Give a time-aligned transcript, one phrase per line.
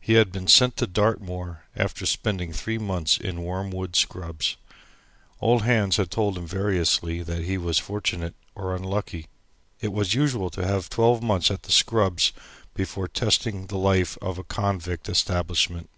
[0.00, 4.56] He had been sent to Dartmoor after spending three months in Wormwood Scrubbs.
[5.40, 9.28] Old hands had told him variously that he was fortunate or unlucky.
[9.80, 12.32] It was usual to have twelve months at the Scrubbs
[12.74, 15.88] before testing the life of a convict establishment.